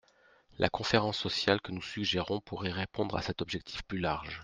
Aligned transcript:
La 0.57 0.67
conférence 0.67 1.19
sociale 1.19 1.61
que 1.61 1.71
nous 1.71 1.83
suggérons 1.83 2.41
pourrait 2.41 2.71
répondre 2.71 3.15
à 3.17 3.21
cet 3.21 3.39
objectif 3.43 3.83
plus 3.83 3.99
large. 3.99 4.39